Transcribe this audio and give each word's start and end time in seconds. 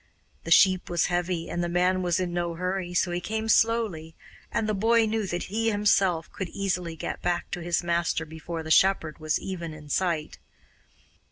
The 0.45 0.49
sheep 0.49 0.89
was 0.89 1.05
heavy 1.13 1.47
and 1.47 1.63
the 1.63 1.69
man 1.69 2.01
was 2.01 2.19
in 2.19 2.33
no 2.33 2.55
hurry, 2.55 2.95
so 2.95 3.11
he 3.11 3.21
came 3.21 3.47
slowly 3.47 4.15
and 4.51 4.67
the 4.67 4.73
boy 4.73 5.05
knew 5.05 5.27
that 5.27 5.43
he 5.43 5.69
himself 5.69 6.27
could 6.31 6.49
easily 6.49 6.95
get 6.95 7.21
back 7.21 7.51
to 7.51 7.59
his 7.59 7.83
master 7.83 8.25
before 8.25 8.63
the 8.63 8.71
shepherd 8.71 9.19
was 9.19 9.39
even 9.39 9.75
in 9.75 9.89
sight. 9.89 10.39